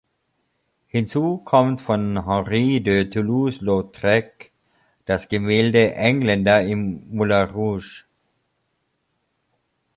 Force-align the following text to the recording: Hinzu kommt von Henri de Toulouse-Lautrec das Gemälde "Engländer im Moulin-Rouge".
Hinzu 0.87 1.37
kommt 1.45 1.79
von 1.79 2.25
Henri 2.25 2.81
de 2.81 3.05
Toulouse-Lautrec 3.05 4.49
das 5.05 5.29
Gemälde 5.29 5.93
"Engländer 5.93 6.63
im 6.65 7.07
Moulin-Rouge". 7.15 8.05